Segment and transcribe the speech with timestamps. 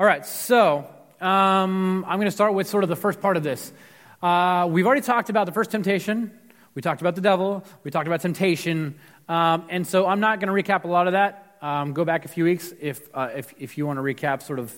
[0.00, 0.88] All right, so
[1.20, 3.72] um, I'm going to start with sort of the first part of this.
[4.22, 6.30] Uh, we've already talked about the first temptation.
[6.76, 7.64] We talked about the devil.
[7.82, 8.96] We talked about temptation.
[9.28, 11.56] Um, and so I'm not going to recap a lot of that.
[11.60, 14.60] Um, go back a few weeks if, uh, if, if you want to recap sort
[14.60, 14.72] of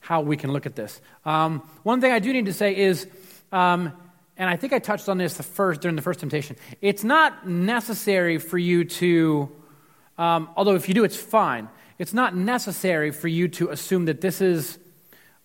[0.00, 1.00] how we can look at this.
[1.24, 3.06] Um, one thing I do need to say is,
[3.52, 3.92] um,
[4.36, 7.46] and I think I touched on this the first, during the first temptation, it's not
[7.46, 9.48] necessary for you to,
[10.18, 11.68] um, although if you do, it's fine
[12.00, 14.78] it's not necessary for you to assume that this is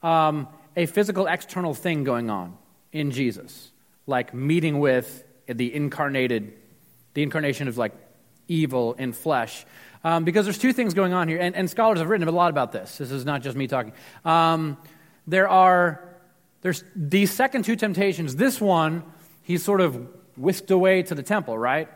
[0.02, 0.48] um,
[0.78, 2.58] a physical external thing going on
[2.94, 3.72] in Jesus,
[4.08, 6.54] like meeting with the incarnated,
[7.14, 7.92] the incarnation of like
[8.48, 9.66] evil in flesh.
[10.02, 12.52] Um, because there's two things going on here, and, and, scholars have written a lot
[12.52, 13.00] about this.
[13.00, 13.92] This is not just me talking.
[14.24, 14.78] Um,
[15.28, 16.08] there are
[16.62, 18.38] there's these second two temptations.
[18.38, 19.04] This one,
[19.44, 21.90] he's sort of whisked away to the temple, right?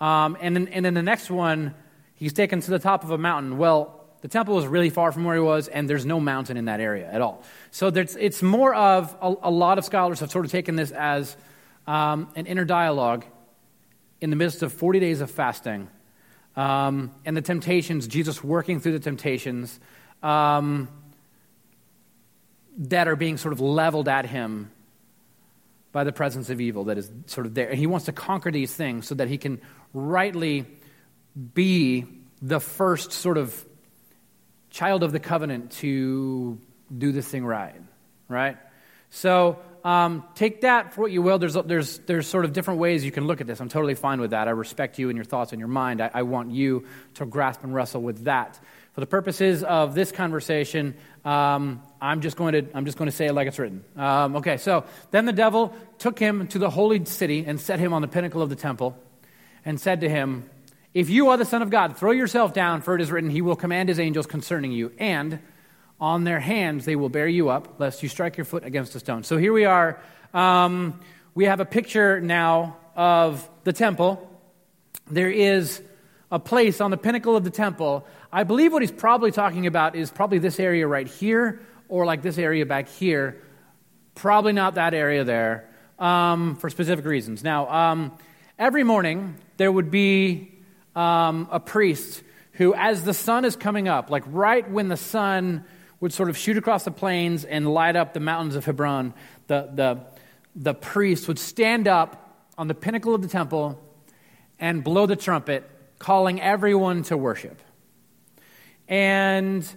[0.00, 1.74] Um, and, then, and then the next one,
[2.14, 3.58] he's taken to the top of a mountain.
[3.58, 6.64] Well, the temple was really far from where he was, and there's no mountain in
[6.64, 7.44] that area at all.
[7.70, 11.36] So it's more of a, a, lot of scholars have sort of taken this as
[11.86, 13.24] um, an inner dialogue
[14.20, 15.88] in the midst of 40 days of fasting
[16.56, 19.78] um, and the temptations, Jesus working through the temptations
[20.24, 20.88] um,
[22.78, 24.72] that are being sort of leveled at him
[25.92, 27.68] by the presence of evil that is sort of there.
[27.68, 29.60] And he wants to conquer these things so that he can
[29.94, 30.66] rightly
[31.54, 32.06] be
[32.42, 33.64] the first sort of
[34.76, 36.58] child of the covenant to
[36.96, 37.80] do this thing right,
[38.28, 38.58] right?
[39.08, 41.38] So um, take that for what you will.
[41.38, 43.58] There's, there's, there's sort of different ways you can look at this.
[43.58, 44.48] I'm totally fine with that.
[44.48, 46.02] I respect you and your thoughts and your mind.
[46.02, 48.60] I, I want you to grasp and wrestle with that.
[48.92, 53.16] For the purposes of this conversation, um, I'm, just going to, I'm just going to
[53.16, 53.82] say it like it's written.
[53.96, 57.94] Um, okay, so then the devil took him to the holy city and set him
[57.94, 58.94] on the pinnacle of the temple
[59.64, 60.50] and said to him,
[60.96, 63.42] if you are the Son of God, throw yourself down, for it is written, He
[63.42, 65.40] will command His angels concerning you, and
[66.00, 68.98] on their hands they will bear you up, lest you strike your foot against a
[68.98, 69.22] stone.
[69.22, 70.00] So here we are.
[70.32, 70.98] Um,
[71.34, 74.26] we have a picture now of the temple.
[75.10, 75.82] There is
[76.32, 78.06] a place on the pinnacle of the temple.
[78.32, 81.60] I believe what he's probably talking about is probably this area right here,
[81.90, 83.42] or like this area back here.
[84.14, 85.68] Probably not that area there
[85.98, 87.44] um, for specific reasons.
[87.44, 88.16] Now, um,
[88.58, 90.55] every morning there would be
[90.96, 95.64] um, a priest who, as the sun is coming up, like right when the sun
[96.00, 99.14] would sort of shoot across the plains and light up the mountains of Hebron,
[99.46, 100.00] the, the,
[100.56, 103.80] the priest would stand up on the pinnacle of the temple
[104.58, 105.68] and blow the trumpet,
[105.98, 107.60] calling everyone to worship.
[108.88, 109.70] And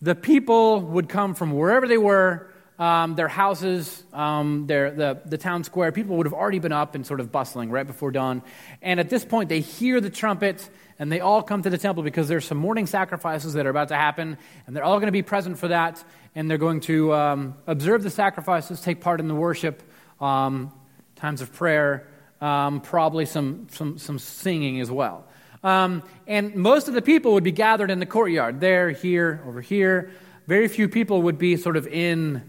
[0.00, 5.38] the people would come from wherever they were um, their houses, um, their, the, the
[5.38, 8.42] town square, people would have already been up and sort of bustling right before dawn.
[8.80, 10.68] And at this point, they hear the trumpet
[10.98, 13.88] and they all come to the temple because there's some morning sacrifices that are about
[13.88, 16.02] to happen, and they're all going to be present for that,
[16.34, 19.82] and they're going to um, observe the sacrifices, take part in the worship,
[20.20, 20.70] um,
[21.16, 22.06] times of prayer,
[22.40, 25.26] um, probably some, some, some singing as well.
[25.64, 29.60] Um, and most of the people would be gathered in the courtyard, there, here, over
[29.60, 30.12] here.
[30.46, 32.42] Very few people would be sort of in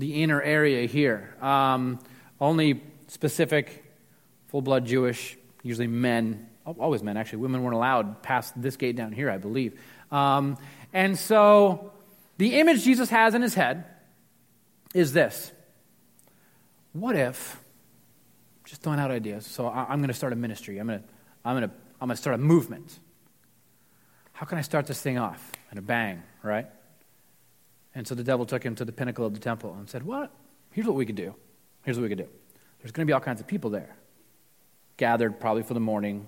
[0.00, 1.36] the inner area here.
[1.40, 2.00] Um,
[2.40, 3.84] only specific,
[4.48, 9.12] full blood Jewish, usually men, always men actually, women weren't allowed past this gate down
[9.12, 9.78] here, I believe.
[10.10, 10.56] Um,
[10.92, 11.92] and so
[12.38, 13.84] the image Jesus has in his head
[14.94, 15.52] is this
[16.92, 17.62] What if,
[18.64, 21.04] just throwing out ideas, so I, am going to start a ministry, I'm going to,
[21.44, 22.98] I'm going to, I'm going to start a movement.
[24.32, 25.52] How can I start this thing off?
[25.68, 26.66] And a bang, right?
[27.94, 30.30] And so the devil took him to the pinnacle of the temple and said, What?
[30.70, 31.34] Here's what we could do.
[31.82, 32.28] Here's what we could do.
[32.80, 33.96] There's going to be all kinds of people there,
[34.96, 36.26] gathered probably for the morning,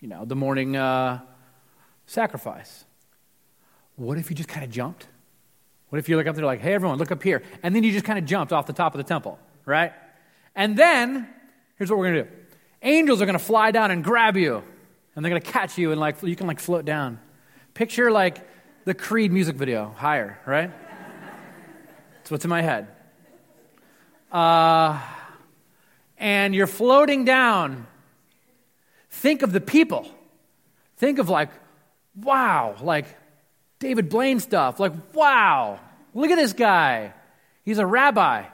[0.00, 1.20] you know, the morning uh,
[2.06, 2.84] sacrifice.
[3.96, 5.06] What if you just kind of jumped?
[5.88, 7.42] What if you look up there like, hey, everyone, look up here.
[7.62, 9.92] And then you just kind of jumped off the top of the temple, right?
[10.54, 11.28] And then,
[11.76, 12.36] here's what we're going to do
[12.82, 14.62] angels are going to fly down and grab you,
[15.14, 17.20] and they're going to catch you, and like you can like float down.
[17.74, 18.46] Picture like
[18.84, 20.70] the Creed music video, higher, right?
[22.16, 22.88] That's what's in my head.
[24.30, 25.00] Uh,
[26.18, 27.86] and you're floating down.
[29.10, 30.06] Think of the people.
[30.96, 31.50] Think of like,
[32.16, 33.06] wow, like
[33.78, 34.80] David Blaine stuff.
[34.80, 35.78] Like, wow,
[36.14, 37.12] look at this guy.
[37.64, 38.44] He's a rabbi.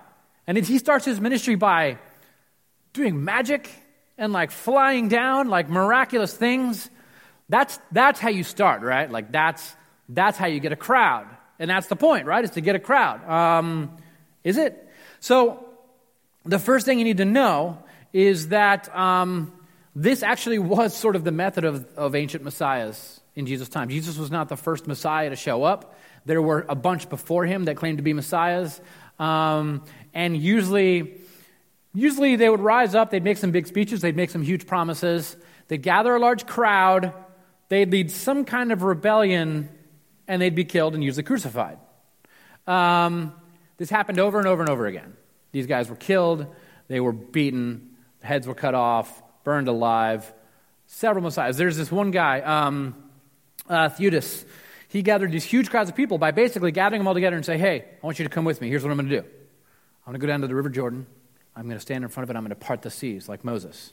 [0.47, 1.99] And he starts his ministry by
[2.93, 3.71] doing magic
[4.17, 6.91] and like flying down, like miraculous things.
[7.49, 9.11] That's, that's how you start, right?
[9.11, 9.75] Like, that's,
[10.09, 11.27] that's how you get a crowd.
[11.59, 12.45] And that's the point, right?
[12.45, 13.29] Is to get a crowd.
[13.29, 13.97] Um,
[14.45, 14.89] is it?
[15.21, 15.65] So,
[16.45, 17.79] the first thing you need to know
[18.13, 19.53] is that um,
[19.95, 23.89] this actually was sort of the method of, of ancient messiahs in Jesus' time.
[23.89, 25.97] Jesus was not the first Messiah to show up.
[26.25, 28.81] There were a bunch before him that claimed to be messiahs.
[29.19, 29.85] Um,
[30.15, 31.21] and usually,
[31.95, 35.37] usually they would rise up, they'd make some big speeches, they'd make some huge promises,
[35.69, 37.13] they'd gather a large crowd,
[37.69, 39.69] they'd lead some kind of rebellion,
[40.29, 41.79] and they'd be killed and usually crucified.
[42.67, 43.33] Um,
[43.79, 45.17] this happened over and over and over again.
[45.51, 46.47] These guys were killed,
[46.87, 50.33] they were beaten, heads were cut off, burned alive.
[50.87, 51.57] Several messiahs.
[51.57, 52.95] There's this one guy, um,
[53.69, 54.45] uh, Theudas.
[54.89, 57.59] He gathered these huge crowds of people by basically gathering them all together and say,
[57.59, 58.71] "Hey, I want you to come with me.
[58.71, 59.27] Here's what I'm going to do.
[60.07, 61.07] I'm going to go down to the River Jordan.
[61.55, 62.39] I'm going to stand in front of it.
[62.39, 63.93] I'm going to part the seas like Moses,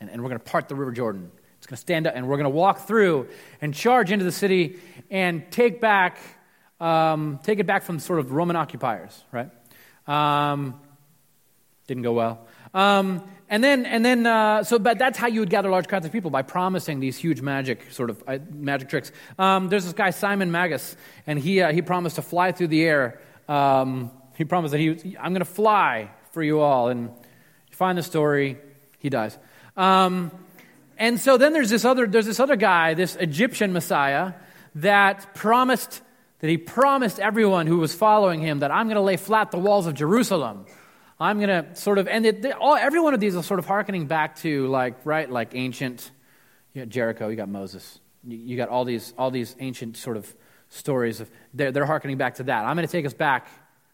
[0.00, 1.30] and, and we're going to part the River Jordan.
[1.64, 3.26] It's going to stand up, and we're going to walk through
[3.62, 4.80] and charge into the city
[5.10, 6.18] and take back,
[6.78, 9.48] um, take it back from sort of Roman occupiers, right?
[10.06, 10.78] Um,
[11.86, 12.46] didn't go well.
[12.74, 16.04] Um, and then, and then uh, so, but that's how you would gather large crowds
[16.04, 19.10] of people by promising these huge magic sort of uh, magic tricks.
[19.38, 20.96] Um, there's this guy Simon Magus,
[21.26, 23.22] and he uh, he promised to fly through the air.
[23.48, 27.96] Um, he promised that he, I'm going to fly for you all, and you find
[27.96, 28.58] the story,
[28.98, 29.38] he dies.
[29.78, 30.30] Um,
[30.98, 34.34] and so then there's this other there's this other guy, this Egyptian Messiah,
[34.76, 36.02] that promised
[36.44, 39.58] that he promised everyone who was following him that I'm going to lay flat the
[39.58, 40.66] walls of Jerusalem.
[41.18, 43.64] I'm going to sort of, and it, all, every one of these is sort of
[43.64, 46.10] harkening back to like, right, like ancient,
[46.74, 50.34] you Jericho, you got Moses, you, you got all these, all these ancient sort of
[50.68, 52.66] stories of, they're, they're harkening back to that.
[52.66, 53.48] I'm going to take us back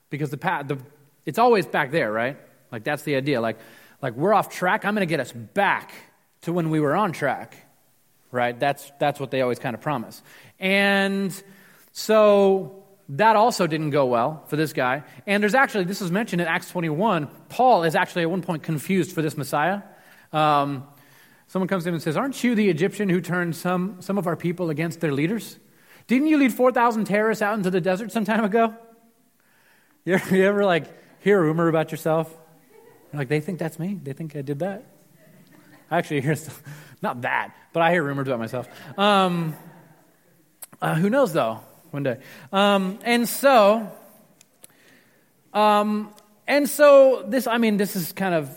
[0.08, 0.79] because the, the,
[1.26, 2.37] it's always back there, right?
[2.73, 3.41] Like that's the idea.
[3.41, 3.58] Like,
[4.03, 4.85] like we're off track.
[4.85, 5.93] I'm going to get us back
[6.43, 7.57] to when we were on track,
[8.31, 8.59] right?
[8.59, 10.23] That's, that's what they always kind of promise.
[10.59, 11.35] And
[11.93, 15.03] so that also didn't go well for this guy.
[15.27, 18.63] And there's actually, this is mentioned in Acts 21, Paul is actually at one point
[18.63, 19.83] confused for this Messiah.
[20.33, 20.85] Um,
[21.49, 24.27] someone comes to him and says, Aren't you the Egyptian who turned some, some of
[24.27, 25.59] our people against their leaders?
[26.07, 28.75] Didn't you lead 4,000 terrorists out into the desert some time ago?
[30.03, 30.87] You ever, you ever like
[31.23, 32.35] hear a rumor about yourself?
[33.13, 34.01] You're like, they think that's me.
[34.03, 34.90] They think I did that.
[35.91, 36.37] I actually hear,
[37.03, 38.69] not that, but I hear rumors about myself.
[38.99, 39.57] Um,
[40.81, 41.61] uh, who knows though?
[41.93, 42.19] one day.
[42.53, 43.91] Um, and so,
[45.53, 46.13] um,
[46.47, 48.57] and so this, I mean, this is kind of,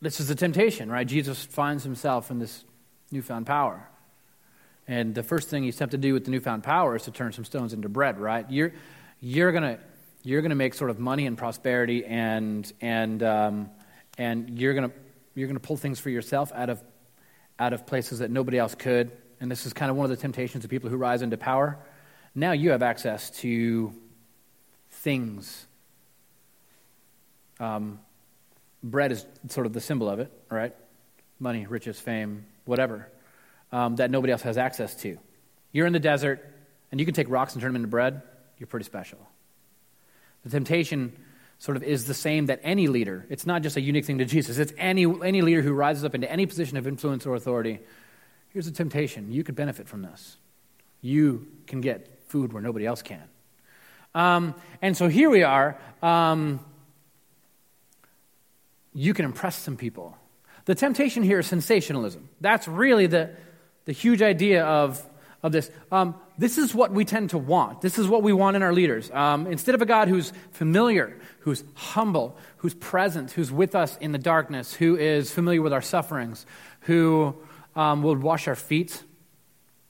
[0.00, 1.06] this is the temptation, right?
[1.06, 2.64] Jesus finds himself in this
[3.10, 3.88] newfound power.
[4.86, 7.32] And the first thing he's tempted to do with the newfound power is to turn
[7.32, 8.50] some stones into bread, right?
[8.50, 8.72] You're,
[9.20, 9.78] you're going to
[10.24, 13.70] you're going to make sort of money and prosperity and and um,
[14.18, 14.96] and you're going to
[15.34, 16.82] you're going to pull things for yourself out of
[17.58, 19.10] out of places that nobody else could
[19.40, 21.78] and this is kind of one of the temptations of people who rise into power
[22.34, 23.92] now you have access to
[24.90, 25.66] things.
[27.60, 28.00] Um,
[28.82, 30.74] bread is sort of the symbol of it, right?
[31.40, 33.08] Money, riches, fame, whatever,
[33.72, 35.18] um, that nobody else has access to.
[35.72, 36.44] You're in the desert,
[36.90, 38.22] and you can take rocks and turn them into bread.
[38.58, 39.18] You're pretty special.
[40.44, 41.12] The temptation
[41.58, 44.24] sort of is the same that any leader, it's not just a unique thing to
[44.24, 47.80] Jesus, it's any, any leader who rises up into any position of influence or authority.
[48.50, 49.32] Here's a temptation.
[49.32, 50.36] You could benefit from this.
[51.00, 53.22] You can get food where nobody else can.
[54.14, 55.78] Um, and so here we are.
[56.02, 56.60] Um,
[58.94, 60.16] you can impress some people.
[60.64, 62.28] The temptation here is sensationalism.
[62.40, 63.30] That's really the,
[63.84, 65.04] the huge idea of,
[65.42, 65.70] of this.
[65.90, 67.80] Um, this is what we tend to want.
[67.80, 69.10] This is what we want in our leaders.
[69.10, 74.12] Um, instead of a God who's familiar, who's humble, who's present, who's with us in
[74.12, 76.46] the darkness, who is familiar with our sufferings,
[76.82, 77.36] who
[77.76, 79.02] um, will wash our feet,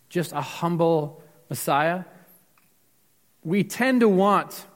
[0.08, 2.04] just a humble Messiah
[3.48, 4.66] we tend to want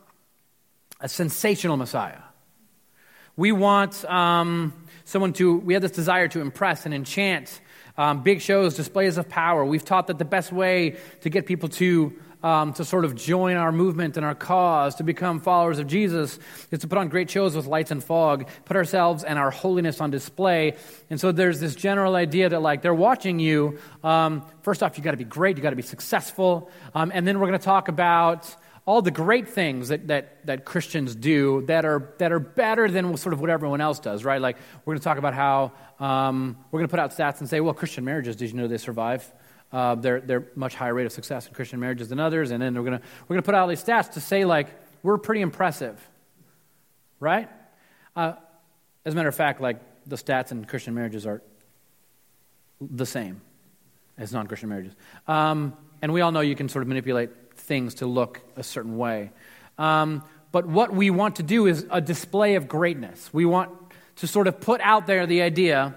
[1.01, 2.21] a sensational Messiah.
[3.37, 4.73] We want um,
[5.05, 7.61] someone to, we have this desire to impress and enchant.
[7.97, 9.65] Um, big shows, displays of power.
[9.65, 13.57] We've taught that the best way to get people to, um, to sort of join
[13.57, 16.39] our movement and our cause, to become followers of Jesus,
[16.71, 20.01] is to put on great shows with lights and fog, put ourselves and our holiness
[20.01, 20.75] on display.
[21.11, 23.79] And so there's this general idea that, like, they're watching you.
[24.03, 26.71] Um, first off, you got to be great, you got to be successful.
[26.95, 30.65] Um, and then we're going to talk about all the great things that, that, that
[30.65, 34.41] Christians do that are, that are better than sort of what everyone else does, right?
[34.41, 37.49] Like, we're going to talk about how um, we're going to put out stats and
[37.49, 39.31] say, well, Christian marriages, did you know they survive?
[39.71, 42.51] Uh, they're, they're much higher rate of success in Christian marriages than others.
[42.51, 44.67] And then we're going we're to put out all these stats to say, like,
[45.03, 46.01] we're pretty impressive,
[47.21, 47.49] right?
[48.17, 48.35] Uh,
[49.05, 51.41] as a matter of fact, like, the stats in Christian marriages are
[52.81, 53.41] the same
[54.19, 54.95] as non Christian marriages.
[55.29, 57.31] Um, and we all know you can sort of manipulate
[57.73, 59.31] things to look a certain way.
[59.79, 63.31] Um, but what we want to do is a display of greatness.
[63.33, 63.71] We want
[64.17, 65.95] to sort of put out there the idea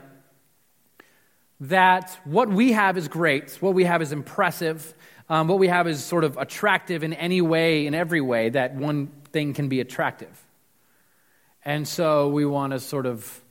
[1.59, 4.93] that what we have is great, what we have is impressive,
[5.27, 8.75] um, what we have is sort of attractive in any way, in every way, that
[8.75, 10.33] one thing can be attractive.
[11.65, 13.41] And so we want to sort of.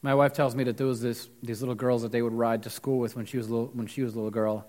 [0.00, 2.62] My wife tells me that there was this, these little girls that they would ride
[2.62, 4.64] to school with when she was little, when she was a little girl,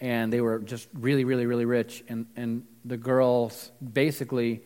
[0.00, 2.04] and they were just really, really, really rich.
[2.08, 4.64] And, and the girls basically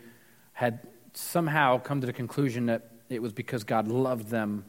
[0.53, 0.81] had
[1.13, 4.65] somehow come to the conclusion that it was because God loved them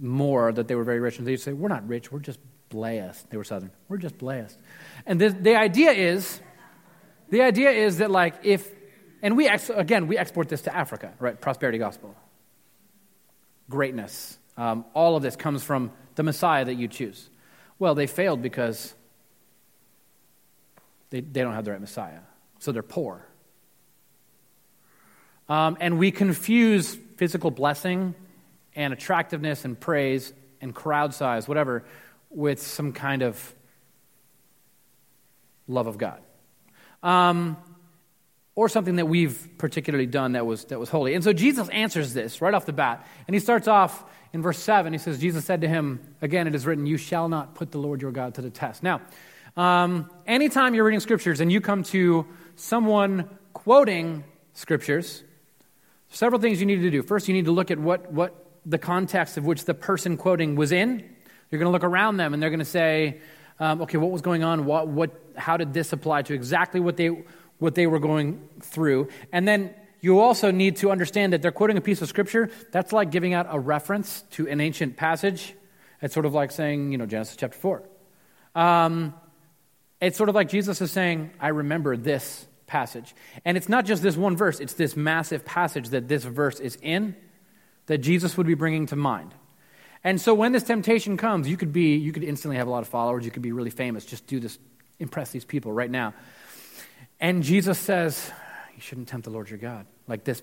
[0.00, 1.18] more that they were very rich.
[1.18, 3.30] And they'd say, We're not rich, we're just blessed.
[3.30, 3.70] They were Southern.
[3.88, 4.58] We're just blessed.
[5.06, 6.40] And the, the idea is,
[7.28, 8.68] the idea is that, like, if,
[9.22, 11.40] and we, ex, again, we export this to Africa, right?
[11.40, 12.14] Prosperity gospel.
[13.70, 14.38] Greatness.
[14.56, 17.30] Um, all of this comes from the Messiah that you choose.
[17.78, 18.94] Well, they failed because
[21.12, 22.20] they, they don't have the right Messiah.
[22.58, 23.26] So they're poor.
[25.48, 28.14] Um, and we confuse physical blessing
[28.74, 31.84] and attractiveness and praise and crowd size, whatever,
[32.30, 33.54] with some kind of
[35.68, 36.22] love of God.
[37.02, 37.58] Um,
[38.54, 41.12] or something that we've particularly done that was, that was holy.
[41.12, 43.06] And so Jesus answers this right off the bat.
[43.26, 44.02] And he starts off
[44.32, 44.94] in verse 7.
[44.94, 47.78] He says, Jesus said to him, Again, it is written, You shall not put the
[47.78, 48.82] Lord your God to the test.
[48.82, 49.02] Now,
[49.56, 55.24] um, anytime you're reading scriptures and you come to someone quoting scriptures,
[56.08, 57.02] several things you need to do.
[57.02, 60.56] First, you need to look at what, what the context of which the person quoting
[60.56, 61.00] was in.
[61.50, 63.20] You're going to look around them and they're going to say,
[63.60, 64.64] um, okay, what was going on?
[64.64, 67.08] What, what, how did this apply to exactly what they,
[67.58, 69.08] what they were going through?
[69.32, 72.50] And then you also need to understand that they're quoting a piece of scripture.
[72.72, 75.54] That's like giving out a reference to an ancient passage.
[76.00, 77.82] It's sort of like saying, you know, Genesis chapter 4.
[78.54, 79.14] Um,
[80.02, 83.14] it's sort of like Jesus is saying, I remember this passage.
[83.44, 86.76] And it's not just this one verse, it's this massive passage that this verse is
[86.82, 87.14] in
[87.86, 89.32] that Jesus would be bringing to mind.
[90.02, 92.82] And so when this temptation comes, you could be you could instantly have a lot
[92.82, 94.58] of followers, you could be really famous, just do this
[94.98, 96.14] impress these people right now.
[97.20, 98.30] And Jesus says,
[98.74, 99.86] you shouldn't tempt the Lord your God.
[100.08, 100.42] Like this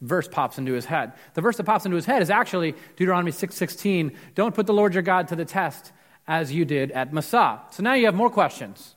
[0.00, 1.12] verse pops into his head.
[1.34, 4.94] The verse that pops into his head is actually Deuteronomy 6:16, don't put the Lord
[4.94, 5.92] your God to the test
[6.26, 7.62] as you did at Massah.
[7.70, 8.94] So now you have more questions.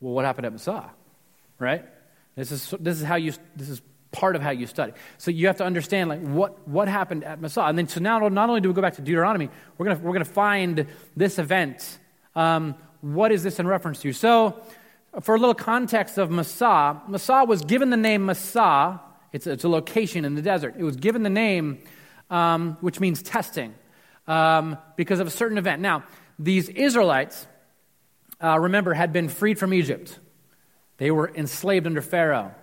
[0.00, 0.90] Well, what happened at Massah?
[1.58, 1.84] Right?
[2.36, 3.82] This is this is how you this is
[4.12, 4.92] part of how you study.
[5.18, 7.62] So you have to understand like what, what happened at Massah.
[7.62, 10.12] And then so now not only do we go back to Deuteronomy, we're gonna we're
[10.12, 11.98] gonna find this event.
[12.34, 14.12] Um, what is this in reference to?
[14.12, 14.62] So
[15.20, 19.00] for a little context of Massah, Massah was given the name Massah.
[19.32, 20.74] It's, it's a location in the desert.
[20.78, 21.78] It was given the name,
[22.30, 23.74] um, which means testing,
[24.26, 25.82] um, because of a certain event.
[25.82, 26.04] Now,
[26.40, 27.46] these Israelites,
[28.42, 30.18] uh, remember, had been freed from Egypt.
[30.96, 32.54] They were enslaved under Pharaoh.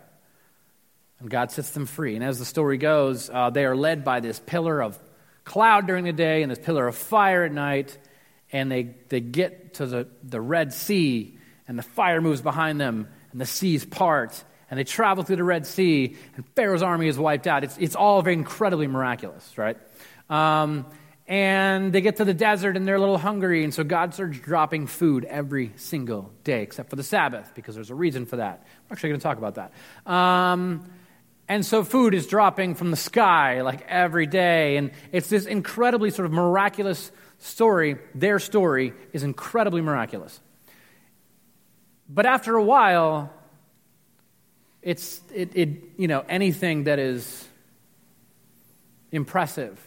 [1.20, 2.16] And God sets them free.
[2.16, 5.00] And as the story goes, uh, they are led by this pillar of
[5.44, 7.96] cloud during the day and this pillar of fire at night.
[8.52, 13.08] And they, they get to the, the Red Sea, and the fire moves behind them,
[13.32, 14.44] and the seas part.
[14.72, 17.64] And they travel through the Red Sea, and Pharaoh's army is wiped out.
[17.64, 19.78] It's, it's all very incredibly miraculous, right?
[20.30, 20.86] Um,
[21.28, 24.40] and they get to the desert and they're a little hungry, and so God starts
[24.40, 28.66] dropping food every single day, except for the Sabbath, because there's a reason for that.
[28.90, 30.12] We're actually going to talk about that.
[30.12, 30.90] Um,
[31.50, 34.78] and so food is dropping from the sky like every day.
[34.78, 37.98] And it's this incredibly sort of miraculous story.
[38.16, 40.40] Their story is incredibly miraculous.
[42.10, 43.32] But after a while,
[44.82, 47.48] it's, it, it, you know, anything that is
[49.12, 49.80] impressive,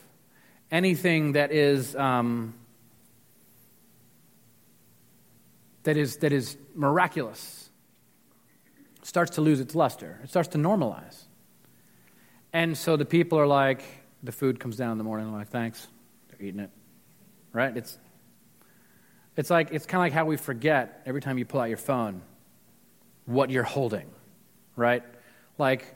[0.70, 2.54] anything that is, um,
[5.82, 7.70] that is, that is miraculous
[9.02, 10.20] starts to lose its luster.
[10.22, 11.24] It starts to normalize.
[12.52, 13.82] And so the people are like,
[14.22, 15.86] the food comes down in the morning, they're like, thanks.
[16.28, 16.70] They're eating it.
[17.52, 17.76] Right?
[17.76, 17.98] It's,
[19.36, 21.78] it's like, it's kind of like how we forget every time you pull out your
[21.78, 22.22] phone
[23.26, 24.10] what you're holding.
[24.76, 25.02] Right?
[25.58, 25.94] Like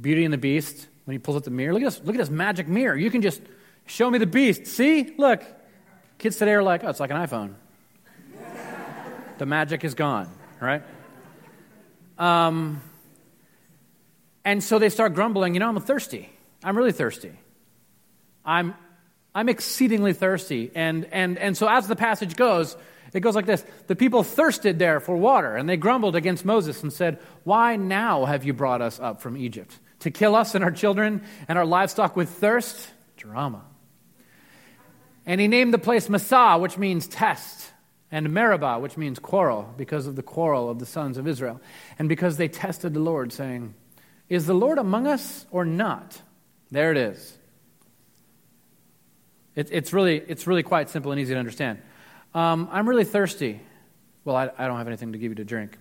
[0.00, 2.18] Beauty and the Beast, when he pulls out the mirror, look at this, look at
[2.18, 2.96] this magic mirror.
[2.96, 3.40] You can just
[3.86, 4.66] show me the beast.
[4.66, 5.14] See?
[5.16, 5.42] Look.
[6.18, 7.54] Kids today are like, oh, it's like an iPhone.
[9.38, 10.28] the magic is gone,
[10.60, 10.82] right?
[12.18, 12.82] Um,
[14.44, 16.28] and so they start grumbling, you know, I'm thirsty.
[16.62, 17.32] I'm really thirsty.
[18.44, 18.74] I'm,
[19.34, 20.70] I'm exceedingly thirsty.
[20.74, 22.76] And, and, and so as the passage goes,
[23.12, 26.82] it goes like this The people thirsted there for water, and they grumbled against Moses
[26.82, 29.76] and said, Why now have you brought us up from Egypt?
[30.00, 32.88] To kill us and our children and our livestock with thirst?
[33.16, 33.62] Drama.
[35.26, 37.70] And he named the place Massah, which means test,
[38.10, 41.60] and Meribah, which means quarrel, because of the quarrel of the sons of Israel,
[41.98, 43.74] and because they tested the Lord, saying,
[44.28, 46.20] is the Lord among us or not?
[46.70, 47.38] There it is.
[49.56, 51.82] It, it's, really, it's really quite simple and easy to understand.
[52.34, 53.60] Um, I'm really thirsty.
[54.24, 55.76] Well, I, I don't have anything to give you to drink.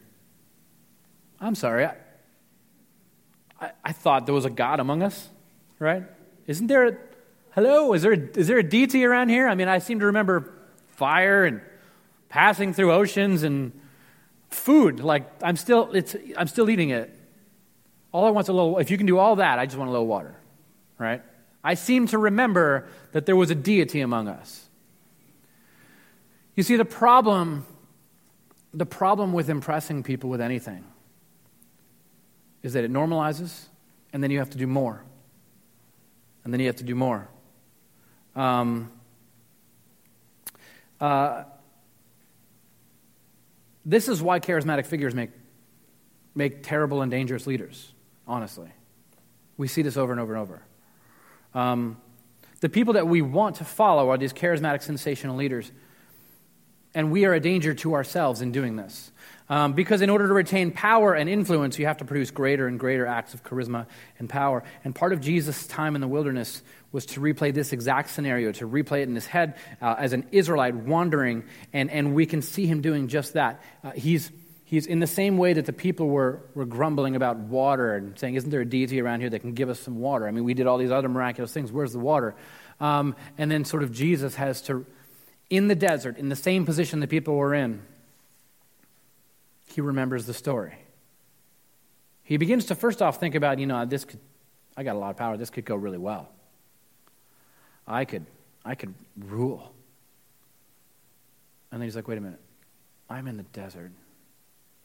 [1.39, 1.86] I'm sorry.
[1.86, 1.96] I,
[3.62, 5.29] I, I thought there was a God among us,
[5.77, 6.03] right?
[6.48, 6.98] Isn't there a,
[7.60, 7.94] hello?
[7.94, 9.48] Is there, a, is there a deity around here?
[9.50, 10.54] I mean, I seem to remember
[10.88, 11.60] fire and
[12.30, 13.74] passing through oceans and
[14.50, 15.01] food.
[15.01, 17.13] Like, I'm still, it's, I'm still eating it.
[18.13, 19.89] All I want is a little, if you can do all that, I just want
[19.89, 20.36] a little water,
[20.98, 21.22] right?
[21.62, 24.70] I seem to remember that there was a deity among us.
[26.56, 27.66] You see, the problem,
[28.74, 30.86] the problem with impressing people with anything
[32.63, 33.66] is that it normalizes,
[34.13, 35.04] and then you have to do more.
[36.46, 37.28] And then you have to do more.
[38.39, 38.89] Um,
[41.01, 41.43] uh,
[43.86, 45.31] this is why charismatic figures make,
[46.36, 47.91] make terrible and dangerous leaders,
[48.25, 48.69] honestly.
[49.58, 50.62] We see this over and over and over.
[51.53, 51.98] Um,
[52.62, 55.69] the people that we want to follow are these charismatic, sensational leaders.
[56.96, 59.12] And we are a danger to ourselves in doing this.
[59.50, 62.79] Um, because in order to retain power and influence, you have to produce greater and
[62.79, 64.63] greater acts of charisma and power.
[64.84, 68.67] And part of Jesus' time in the wilderness was to replay this exact scenario, to
[68.67, 71.43] replay it in his head uh, as an Israelite wandering.
[71.72, 73.62] And, and we can see him doing just that.
[73.84, 74.31] Uh, he's,
[74.65, 78.36] he's in the same way that the people were, were grumbling about water and saying,
[78.36, 80.27] Isn't there a deity around here that can give us some water?
[80.27, 81.72] I mean, we did all these other miraculous things.
[81.72, 82.36] Where's the water?
[82.79, 84.86] Um, and then, sort of, Jesus has to,
[85.50, 87.81] in the desert, in the same position the people were in,
[89.67, 90.75] he remembers the story.
[92.24, 94.19] He begins to first off think about, you know, this could,
[94.77, 95.36] I got a lot of power.
[95.36, 96.29] This could go really well.
[97.89, 98.25] I could,
[98.63, 99.74] I could rule.
[101.72, 102.39] And then he's like, wait a minute.
[103.10, 103.86] I'm in the desert.
[103.86, 103.93] And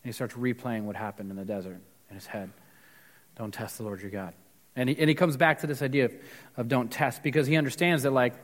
[0.02, 2.50] he starts replaying what happened in the desert in his head.
[3.36, 4.32] Don't test the Lord your God.
[4.74, 6.14] And he, and he comes back to this idea of,
[6.56, 8.34] of don't test because he understands that, like,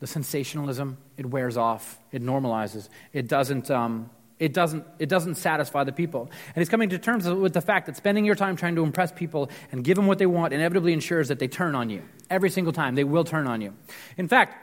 [0.00, 2.88] the sensationalism, it wears off, it normalizes.
[3.12, 4.10] It doesn't, um,
[4.42, 6.28] it doesn't, it doesn't satisfy the people.
[6.48, 9.12] And he's coming to terms with the fact that spending your time trying to impress
[9.12, 12.02] people and give them what they want inevitably ensures that they turn on you.
[12.28, 13.72] Every single time, they will turn on you.
[14.16, 14.56] In fact,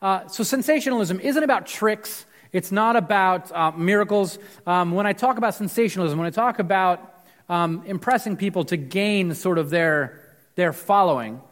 [0.00, 4.38] uh, so sensationalism isn't about tricks, it's not about uh, miracles.
[4.66, 9.34] Um, when I talk about sensationalism, when I talk about um, impressing people to gain
[9.34, 10.18] sort of their,
[10.54, 11.42] their following,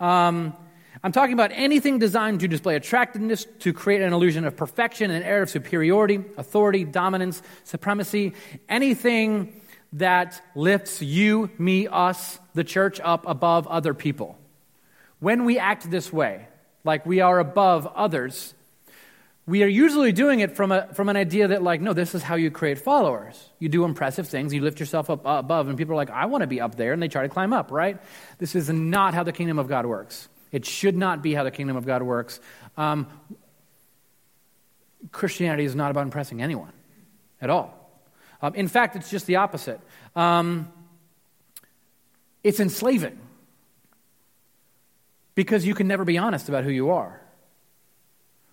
[0.00, 0.56] um,
[1.04, 5.22] I'm talking about anything designed to display attractiveness, to create an illusion of perfection, an
[5.22, 8.32] air of superiority, authority, dominance, supremacy,
[8.70, 9.60] anything
[9.92, 14.38] that lifts you, me, us, the church up above other people.
[15.20, 16.48] When we act this way,
[16.84, 18.54] like we are above others,
[19.46, 22.22] we are usually doing it from, a, from an idea that, like, no, this is
[22.22, 23.50] how you create followers.
[23.58, 26.40] You do impressive things, you lift yourself up above, and people are like, I want
[26.40, 27.98] to be up there, and they try to climb up, right?
[28.38, 30.30] This is not how the kingdom of God works.
[30.54, 32.38] It should not be how the kingdom of God works.
[32.76, 33.08] Um,
[35.10, 36.72] Christianity is not about impressing anyone
[37.40, 37.74] at all.
[38.40, 39.80] Um, in fact, it's just the opposite.
[40.14, 40.72] Um,
[42.44, 43.18] it's enslaving
[45.34, 47.20] because you can never be honest about who you are.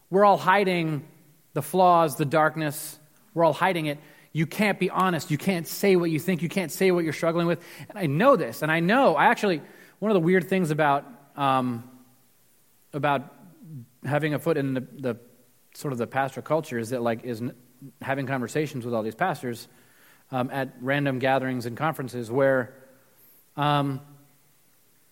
[0.09, 1.05] We're all hiding
[1.53, 2.97] the flaws, the darkness.
[3.35, 3.99] We're all hiding it.
[4.33, 5.29] You can't be honest.
[5.29, 6.41] You can't say what you think.
[6.41, 7.63] You can't say what you're struggling with.
[7.89, 8.63] And I know this.
[8.63, 9.61] And I know, I actually,
[9.99, 11.83] one of the weird things about um,
[12.93, 13.33] about
[14.05, 15.15] having a foot in the, the
[15.73, 17.41] sort of the pastor culture is that like is
[18.01, 19.67] having conversations with all these pastors
[20.31, 22.73] um, at random gatherings and conferences where
[23.57, 24.01] um,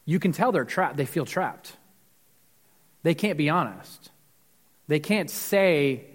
[0.05, 1.73] you can tell they're trapped they feel trapped.
[3.03, 4.11] They can't be honest.
[4.87, 6.05] They can't say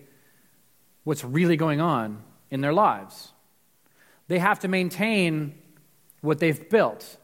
[1.05, 3.33] what's really going on in their lives.
[4.29, 5.55] They have to maintain
[6.21, 7.19] what they've built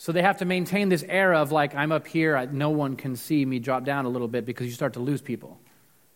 [0.00, 3.16] so they have to maintain this air of like, I'm up here, no one can
[3.16, 5.58] see me drop down a little bit because you start to lose people.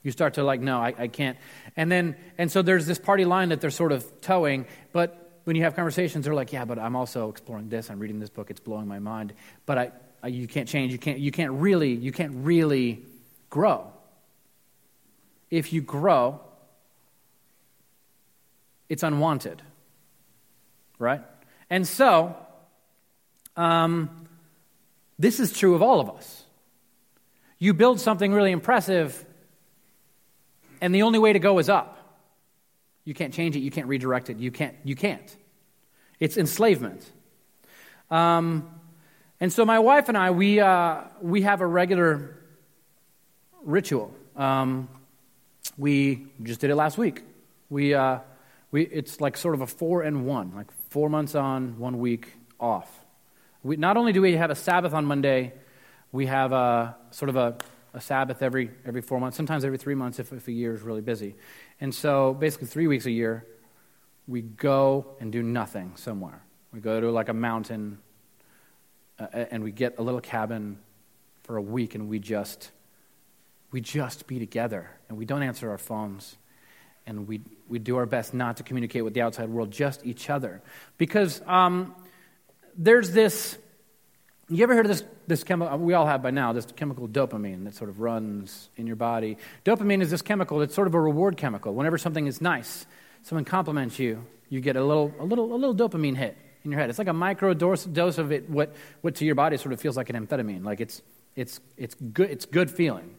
[0.05, 1.37] You start to like, no, I, I can't.
[1.77, 5.57] And then, and so there's this party line that they're sort of toeing, but when
[5.57, 7.91] you have conversations, they're like, yeah, but I'm also exploring this.
[7.91, 8.51] I'm reading this book.
[8.51, 9.33] It's blowing my mind.
[9.67, 9.93] But I,
[10.23, 10.93] I, you can't change.
[10.93, 13.03] You can't, you can't really, you can't really
[13.51, 13.93] grow.
[15.51, 16.41] If you grow,
[18.89, 19.61] it's unwanted.
[21.01, 21.23] Right?
[21.69, 22.37] And so,
[23.57, 24.27] um,
[25.19, 26.45] this is true of all of us.
[27.59, 29.25] You build something really impressive,
[30.81, 31.99] and the only way to go is up.
[33.05, 34.77] You can't change it, you can't redirect it, you can't.
[34.85, 35.37] You can't.
[36.21, 37.05] It's enslavement.
[38.11, 38.69] Um,
[39.41, 42.37] and so my wife and I, we, uh, we have a regular
[43.65, 44.15] ritual.
[44.37, 44.89] Um,
[45.77, 47.23] we just did it last week.
[47.71, 48.21] We, uh,
[48.71, 52.33] we, it's like sort of a four and one, like four months on, one week
[52.61, 53.02] off.
[53.63, 55.53] We, not only do we have a Sabbath on Monday,
[56.11, 57.57] we have a sort of a
[57.95, 60.83] a Sabbath every, every four months, sometimes every three months if, if a year is
[60.83, 61.35] really busy.
[61.81, 63.47] And so basically, three weeks a year,
[64.27, 66.43] we go and do nothing somewhere.
[66.73, 67.99] We go to like a mountain
[69.19, 70.79] uh, and we get a little cabin
[71.43, 72.71] for a week and we just
[73.73, 76.37] we just be together and we don't answer our phones
[77.07, 80.31] and we, we do our best not to communicate with the outside world, just each
[80.31, 80.63] other.
[80.99, 81.95] Because um,
[82.77, 83.59] there's this
[84.53, 85.79] you ever heard of this, this chemical?
[85.79, 89.39] We all have by now this chemical dopamine that sort of runs in your body.
[89.65, 91.75] Dopamine is this chemical that's sort of a reward chemical.
[91.75, 92.85] Whenever something is nice,
[93.23, 96.79] someone compliments you, you get a little, a little, a little dopamine hit in your
[96.79, 96.91] head.
[96.91, 99.81] It's like a micro dose, dose of it, what, what to your body sort of
[99.81, 100.65] feels like an amphetamine.
[100.65, 101.01] Like it's,
[101.35, 103.15] it's, it's, good, it's good feeling.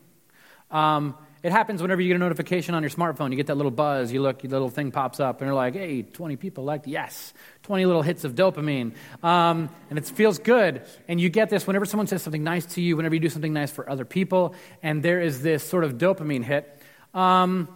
[0.70, 3.32] Um, it happens whenever you get a notification on your smartphone.
[3.32, 5.74] You get that little buzz, you look, your little thing pops up, and you're like,
[5.74, 7.34] hey, 20 people liked, yes,
[7.64, 8.94] 20 little hits of dopamine.
[9.24, 10.82] Um, and it feels good.
[11.08, 13.54] And you get this whenever someone says something nice to you, whenever you do something
[13.54, 16.82] nice for other people, and there is this sort of dopamine hit.
[17.14, 17.70] Um,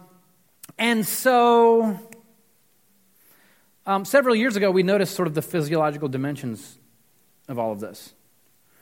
[0.78, 1.98] and so,
[3.86, 6.78] um, several years ago, we noticed sort of the physiological dimensions
[7.48, 8.12] of all of this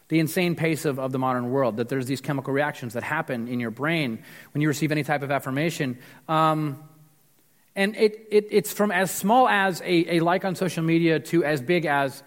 [0.09, 3.49] the insane pace of, of the modern world, that there's these chemical reactions that happen
[3.49, 5.99] in your brain when you receive any type of affirmation.
[6.29, 6.81] Um,
[7.77, 11.45] and it, it, it's from as small as a, a, like on social media to
[11.45, 12.23] as big as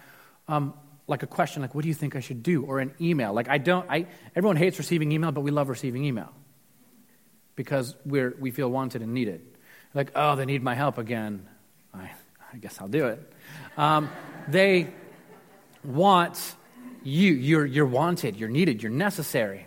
[0.48, 0.76] um,
[1.08, 2.64] like a question like, what do you think I should do?
[2.64, 3.34] Or an email.
[3.34, 6.32] Like, I don't, I, everyone hates receiving email, but we love receiving email
[7.56, 9.42] because we're, we feel wanted and needed.
[9.96, 11.48] Like, oh, they need my help again.
[11.96, 12.12] I,
[12.54, 13.34] I guess I'll do it.
[13.76, 14.12] Um,
[14.48, 14.94] they
[15.84, 16.56] want
[17.02, 19.66] you, you're, you're wanted, you're needed, you're necessary.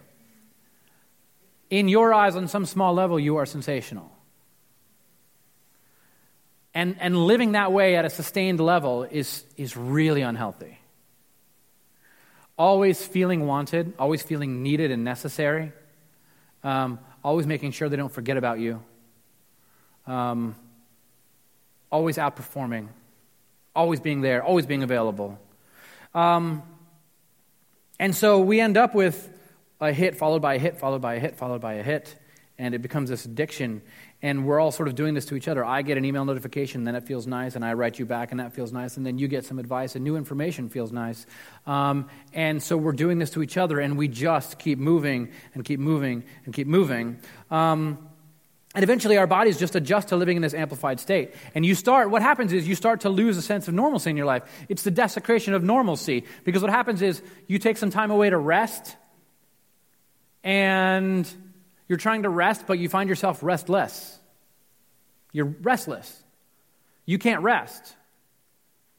[1.71, 4.12] In your eyes, on some small level, you are sensational.
[6.75, 10.79] And, and living that way at a sustained level is, is really unhealthy.
[12.57, 15.73] Always feeling wanted, always feeling needed and necessary,
[16.65, 18.83] um, always making sure they don't forget about you,
[20.07, 20.55] um,
[21.91, 22.89] always outperforming,
[23.75, 25.39] always being there, always being available.
[26.15, 26.63] Um,
[27.99, 29.31] and so we end up with
[29.81, 32.15] a hit followed by a hit, followed by a hit, followed by a hit,
[32.63, 33.83] and it becomes this addiction.
[34.23, 35.65] And we're all sort of doing this to each other.
[35.65, 38.39] I get an email notification, then it feels nice, and I write you back, and
[38.39, 41.27] that feels nice, and then you get some advice, and new information feels nice.
[41.67, 45.65] Um, and so we're doing this to each other, and we just keep moving and
[45.65, 47.19] keep moving and keep moving.
[47.51, 47.99] Um,
[48.77, 51.35] and eventually, our bodies just adjust to living in this amplified state.
[51.57, 54.17] And you start, what happens is you start to lose a sense of normalcy in
[54.17, 54.45] your life.
[54.69, 56.25] It's the desecration of normalcy.
[56.45, 58.97] Because what happens is you take some time away to rest,
[60.45, 61.29] and
[61.89, 64.19] you're trying to rest, but you find yourself restless.
[65.33, 66.23] You're restless.
[67.07, 67.97] You can't rest.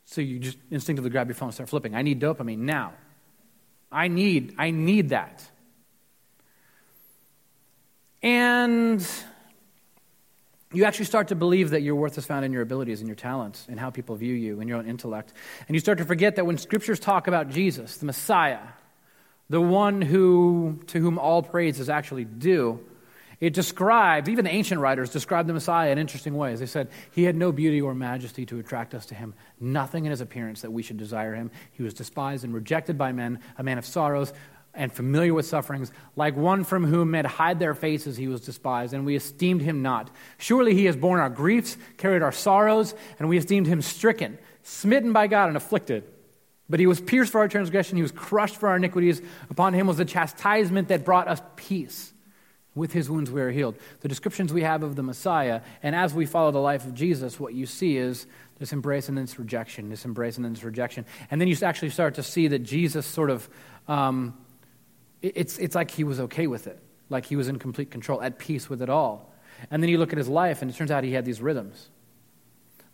[0.06, 1.96] So you just instinctively grab your phone and start flipping.
[1.96, 2.94] I need dopamine now.
[3.92, 5.44] I need, I need that.
[8.22, 9.06] And
[10.72, 13.16] you actually start to believe that your worth is found in your abilities and your
[13.16, 15.34] talents and how people view you and your own intellect.
[15.68, 18.60] And you start to forget that when scriptures talk about Jesus, the Messiah,
[19.50, 22.80] the one who, to whom all praise is actually due,
[23.40, 26.62] it describes, even the ancient writers described the Messiah in interesting ways.
[26.62, 30.12] They said, He had no beauty or majesty to attract us to Him, nothing in
[30.12, 31.52] His appearance that we should desire Him.
[31.74, 34.32] He was despised and rejected by men, a man of sorrows,
[34.74, 38.94] and familiar with sufferings, like one from whom men hide their faces, he was despised,
[38.94, 40.10] and we esteemed him not.
[40.38, 45.14] Surely he has borne our griefs, carried our sorrows, and we esteemed him stricken, smitten
[45.14, 46.04] by God, and afflicted.
[46.70, 49.22] But he was pierced for our transgression, he was crushed for our iniquities.
[49.50, 52.12] Upon him was the chastisement that brought us peace.
[52.76, 53.76] With his wounds we are healed.
[54.00, 57.40] The descriptions we have of the Messiah, and as we follow the life of Jesus,
[57.40, 58.26] what you see is
[58.58, 61.06] this embrace and this rejection, this embrace and this rejection.
[61.30, 63.48] And then you actually start to see that Jesus sort of.
[63.88, 64.36] Um,
[65.22, 66.78] it's, it's like he was okay with it,
[67.10, 69.34] like he was in complete control, at peace with it all.
[69.72, 71.90] And then you look at his life, and it turns out he had these rhythms.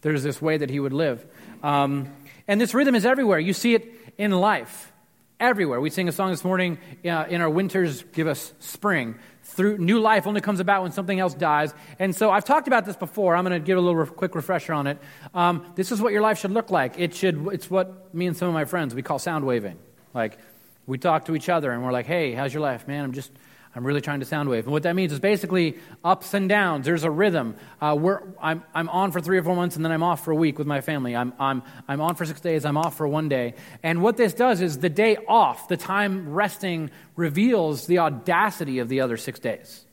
[0.02, 1.26] There's this way that he would live.
[1.64, 2.14] Um,
[2.50, 3.38] and this rhythm is everywhere.
[3.38, 4.92] You see it in life,
[5.40, 5.80] everywhere.
[5.80, 9.20] We sing a song this morning uh, in our winters, give us spring.
[9.44, 11.76] Through new life only comes about when something else dies.
[12.00, 13.36] And so I've talked about this before.
[13.36, 14.98] I'm going to give a little re- quick refresher on it.
[15.36, 17.00] Um, this is what your life should look like.
[17.00, 17.48] It should.
[17.54, 19.78] It's what me and some of my friends we call sound waving.
[20.16, 20.40] Like
[20.88, 22.88] we talk to each other and we're like, hey, how's your life?
[22.88, 23.32] Man, I'm just,
[23.80, 24.65] I'm really trying to sound wave.
[24.65, 26.86] And what that means is basically ups and downs.
[26.86, 27.56] There's a rhythm.
[27.82, 27.96] Uh,
[28.42, 30.58] I'm, I'm on for three or four months and then I'm off for a week
[30.58, 31.15] with my family.
[31.15, 33.54] I'm, I'm, I'm on for six days, I'm off for one day.
[33.82, 38.89] And what this does is the day off, the time resting, reveals the audacity of
[38.89, 39.86] the other six days,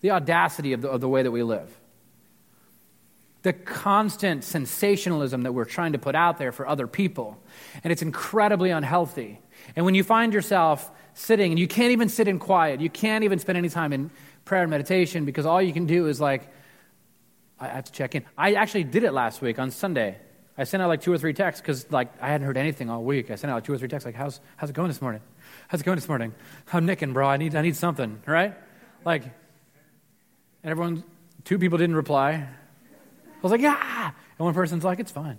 [0.00, 1.70] the audacity of the, of the way that we live.
[3.46, 7.40] the constant sensationalism that we're trying to put out there for other people.
[7.84, 9.38] And it's incredibly unhealthy.
[9.76, 13.24] And when you find yourself sitting and you can't even sit in quiet, you can't
[13.24, 14.10] even spend any time in
[14.44, 16.48] prayer and meditation because all you can do is like,
[17.58, 18.24] I have to check in.
[18.36, 20.18] I actually did it last week on Sunday.
[20.58, 23.02] I sent out like two or three texts because like I hadn't heard anything all
[23.02, 23.30] week.
[23.30, 25.22] I sent out like two or three texts like, how's, how's it going this morning?
[25.68, 26.34] How's it going this morning?
[26.70, 27.26] I'm nicking, bro.
[27.26, 28.54] I need, I need something, right?
[29.04, 31.02] Like, and everyone,
[31.44, 32.32] two people didn't reply.
[32.32, 34.10] I was like, yeah.
[34.38, 35.38] And one person's like, it's fine.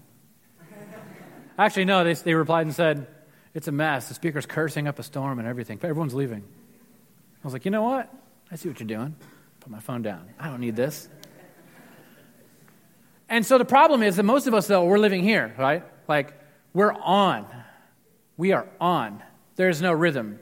[1.59, 3.07] Actually, no, they, they replied and said,
[3.57, 4.07] it's a mess.
[4.07, 5.79] The speaker's cursing up a storm and everything.
[5.81, 6.43] Everyone's leaving.
[6.43, 8.13] I was like, you know what?
[8.51, 9.15] I see what you're doing.
[9.61, 10.29] Put my phone down.
[10.39, 11.09] I don't need this.
[13.27, 15.83] And so the problem is that most of us, though, we're living here, right?
[16.07, 16.39] Like,
[16.71, 17.47] we're on.
[18.37, 19.23] We are on.
[19.55, 20.39] There's no rhythm.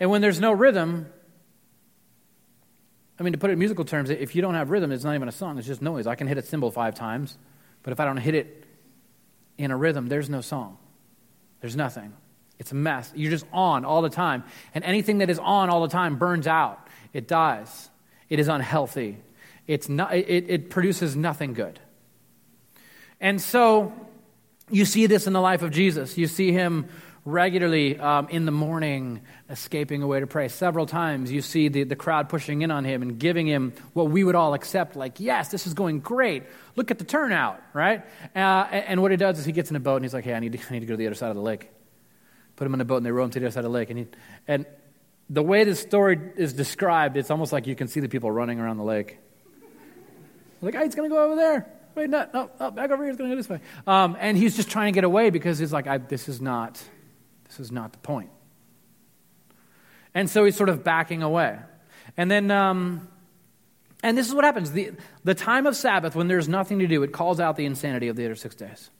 [0.00, 1.06] And when there's no rhythm,
[3.18, 5.14] I mean, to put it in musical terms, if you don't have rhythm, it's not
[5.14, 6.06] even a song, it's just noise.
[6.06, 7.36] I can hit a cymbal five times,
[7.82, 8.64] but if I don't hit it
[9.58, 10.78] in a rhythm, there's no song.
[11.60, 12.12] There's nothing.
[12.58, 13.12] It's a mess.
[13.14, 14.44] You're just on all the time.
[14.74, 17.90] And anything that is on all the time burns out, it dies,
[18.28, 19.18] it is unhealthy
[19.70, 21.78] it's not, it, it produces nothing good.
[23.20, 23.92] And so
[24.68, 26.18] you see this in the life of Jesus.
[26.18, 26.88] You see him
[27.24, 30.48] regularly um, in the morning escaping away to pray.
[30.48, 34.10] Several times you see the, the crowd pushing in on him and giving him what
[34.10, 36.44] we would all accept, like, yes, this is going great.
[36.76, 38.04] Look at the turnout, right?
[38.34, 38.38] Uh,
[38.70, 40.40] and what he does is he gets in a boat and he's like, hey, I
[40.40, 41.70] need, to, I need to go to the other side of the lake.
[42.56, 43.78] Put him in a boat and they row him to the other side of the
[43.78, 43.90] lake.
[43.90, 44.06] And, he,
[44.48, 44.66] and
[45.28, 48.60] the way this story is described, it's almost like you can see the people running
[48.60, 49.18] around the lake
[50.62, 51.66] like, hey, it's going to go over there.
[51.94, 53.10] Wait, no, no, oh, back over here.
[53.10, 53.60] It's going to go this way.
[53.86, 56.80] Um, and he's just trying to get away because he's like, this is not,
[57.50, 58.30] this is not the point.
[60.14, 61.58] And so he's sort of backing away.
[62.16, 63.08] And then, um,
[64.02, 64.72] and this is what happens.
[64.72, 64.92] The,
[65.24, 68.16] the time of Sabbath, when there's nothing to do, it calls out the insanity of
[68.16, 68.90] the other six days.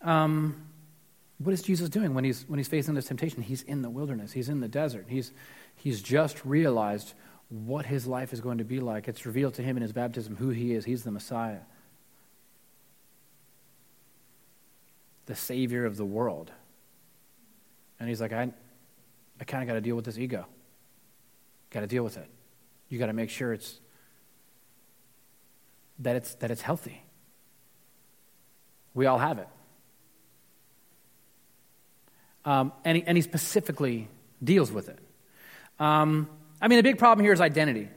[0.00, 0.66] Um,
[1.38, 3.42] what is Jesus doing when he's, when he's facing this temptation?
[3.42, 5.06] He's in the wilderness, he's in the desert.
[5.08, 5.32] He's,
[5.76, 7.14] he's just realized
[7.48, 9.08] what his life is going to be like.
[9.08, 10.84] It's revealed to him in his baptism who he is.
[10.84, 11.60] He's the Messiah,
[15.28, 16.50] the Savior of the world.
[18.00, 18.50] And he's like, I,
[19.38, 20.46] I kind of got to deal with this ego.
[21.70, 22.28] Got to deal with it.
[22.88, 23.78] You got to make sure it's
[25.98, 27.02] that it's that it's healthy.
[28.94, 29.48] We all have it.
[32.46, 34.08] Um, and, he, and he specifically
[34.42, 34.98] deals with it.
[35.78, 36.30] Um,
[36.62, 37.90] I mean, the big problem here is identity.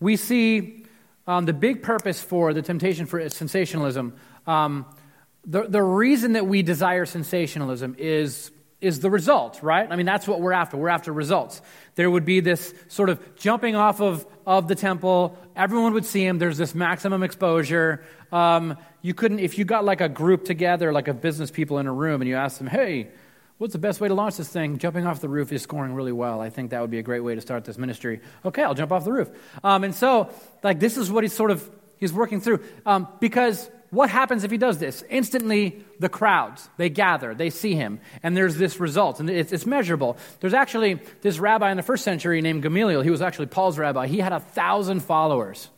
[0.00, 0.86] We see
[1.26, 4.14] um, the big purpose for the temptation for sensationalism.
[4.46, 4.86] Um,
[5.48, 8.50] the, the reason that we desire sensationalism is,
[8.82, 9.90] is the result, right?
[9.90, 10.76] I mean, that's what we're after.
[10.76, 11.62] We're after results.
[11.94, 15.38] There would be this sort of jumping off of, of the temple.
[15.56, 16.38] Everyone would see him.
[16.38, 18.04] There's this maximum exposure.
[18.30, 21.86] Um, you couldn't, if you got like a group together, like of business people in
[21.86, 23.08] a room, and you asked them, hey,
[23.58, 24.78] What's the best way to launch this thing?
[24.78, 26.40] Jumping off the roof is scoring really well.
[26.40, 28.20] I think that would be a great way to start this ministry.
[28.44, 29.28] Okay, I'll jump off the roof.
[29.64, 30.30] Um, and so,
[30.62, 32.60] like, this is what he's sort of he's working through.
[32.86, 35.02] Um, because what happens if he does this?
[35.08, 39.64] Instantly, the crowds they gather, they see him, and there's this result, and it's, it's
[39.64, 40.18] measurable.
[40.40, 43.00] There's actually this rabbi in the first century named Gamaliel.
[43.02, 44.06] He was actually Paul's rabbi.
[44.06, 45.70] He had a thousand followers.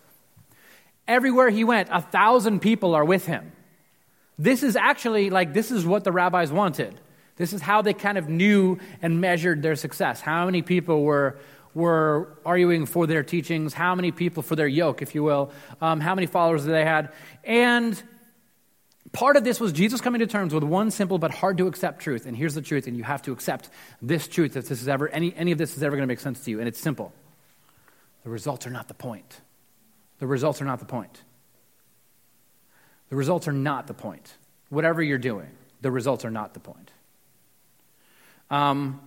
[1.07, 3.53] Everywhere he went, a thousand people are with him.
[4.39, 6.99] This is actually like this is what the rabbis wanted.
[7.37, 10.21] This is how they kind of knew and measured their success.
[10.21, 11.39] How many people were,
[11.75, 16.01] were arguing for their teachings, how many people for their yoke, if you will, um,
[16.01, 17.13] how many followers they had.
[17.45, 18.01] And
[19.13, 22.01] part of this was Jesus coming to terms with one simple but hard to accept
[22.01, 22.27] truth.
[22.27, 23.71] And here's the truth, and you have to accept
[24.03, 26.21] this truth if this is ever, any, any of this is ever going to make
[26.21, 26.59] sense to you.
[26.59, 27.13] And it's simple
[28.25, 29.41] the results are not the point.
[30.19, 31.23] The results are not the point.
[33.09, 34.35] The results are not the point.
[34.69, 35.49] Whatever you're doing,
[35.81, 36.91] the results are not the point.
[38.51, 39.01] Um,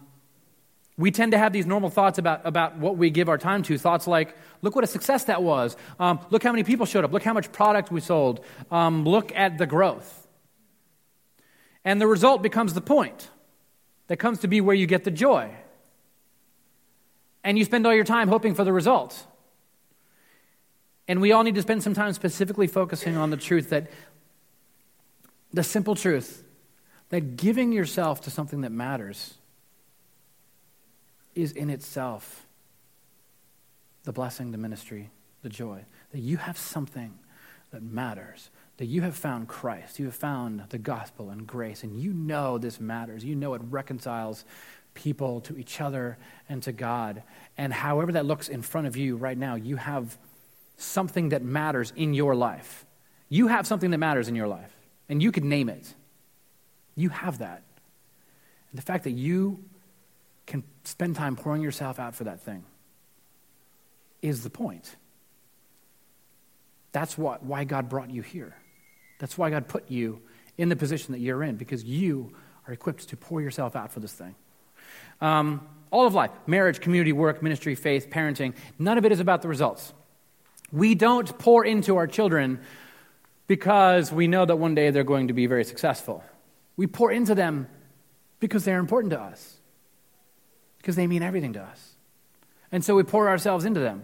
[0.97, 3.77] we tend to have these normal thoughts about, about what we give our time to.
[3.77, 5.75] Thoughts like, look what a success that was.
[5.99, 7.11] Um, look how many people showed up.
[7.11, 8.45] Look how much product we sold.
[8.69, 10.27] Um, look at the growth.
[11.83, 13.29] And the result becomes the point
[14.07, 15.51] that comes to be where you get the joy.
[17.43, 19.25] And you spend all your time hoping for the result.
[21.07, 23.89] And we all need to spend some time specifically focusing on the truth that
[25.51, 26.43] the simple truth
[27.09, 29.33] that giving yourself to something that matters
[31.35, 32.45] is in itself
[34.03, 35.09] the blessing, the ministry,
[35.41, 35.85] the joy.
[36.11, 37.17] That you have something
[37.71, 38.49] that matters.
[38.77, 39.99] That you have found Christ.
[39.99, 41.83] You have found the gospel and grace.
[41.83, 43.23] And you know this matters.
[43.23, 44.45] You know it reconciles
[44.93, 46.17] people, to each other,
[46.49, 47.23] and to God.
[47.57, 50.17] And however that looks in front of you right now, you have
[50.77, 52.85] something that matters in your life.
[53.29, 54.75] You have something that matters in your life,
[55.09, 55.93] and you could name it.
[56.95, 57.63] You have that.
[58.69, 59.63] And the fact that you
[60.45, 62.63] can spend time pouring yourself out for that thing
[64.21, 64.95] is the point.
[66.91, 68.55] That's what, why God brought you here.
[69.19, 70.21] That's why God put you
[70.57, 72.33] in the position that you're in, because you
[72.67, 74.35] are equipped to pour yourself out for this thing.
[75.21, 79.41] Um, all of life marriage, community, work, ministry, faith, parenting none of it is about
[79.41, 79.93] the results.
[80.71, 82.59] We don't pour into our children
[83.47, 86.23] because we know that one day they're going to be very successful.
[86.75, 87.67] We pour into them
[88.39, 89.57] because they're important to us,
[90.83, 91.93] because they mean everything to us.
[92.73, 94.03] And so we pour ourselves into them.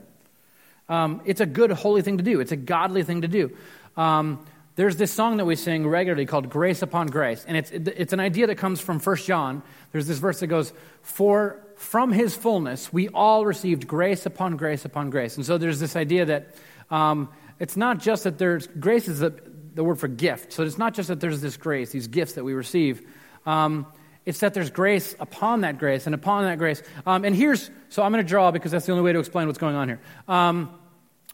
[0.88, 3.52] Um, it's a good, holy thing to do, it's a godly thing to do.
[3.98, 4.46] Um,
[4.78, 8.22] there's this song that we sing regularly called Grace Upon Grace, and it's, it's an
[8.22, 9.62] idea that comes from 1 John.
[9.92, 14.86] There's this verse that goes, For from his fullness we all received grace upon grace
[14.86, 15.36] upon grace.
[15.36, 16.56] And so there's this idea that
[16.90, 17.28] um,
[17.60, 19.34] it's not just that there's grace is the,
[19.74, 20.54] the, word for gift.
[20.54, 23.02] So it's not just that there's this grace, these gifts that we receive.
[23.46, 23.86] Um,
[24.30, 26.84] it's that there's grace upon that grace and upon that grace.
[27.04, 29.48] Um, and here's, so I'm going to draw because that's the only way to explain
[29.48, 30.00] what's going on here.
[30.28, 30.72] Um,